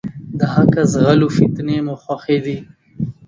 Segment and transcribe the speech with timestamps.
[0.37, 2.57] د حقه ځغلو، فتنې مو خوښي دي.